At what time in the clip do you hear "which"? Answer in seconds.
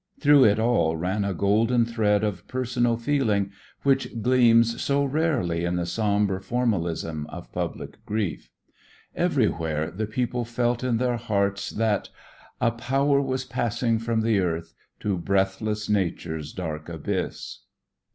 3.83-4.19